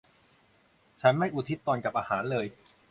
[1.01, 2.45] ฉันไม่อุทิศตนกับอาหารเลย